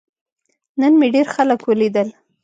[0.79, 2.07] نن مې ډیر خلک ولیدل.